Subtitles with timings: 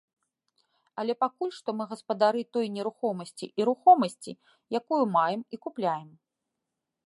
[1.03, 4.31] Але пакуль што мы гаспадары той нерухомасці і рухомасці,
[4.83, 6.09] якую маем і купляем.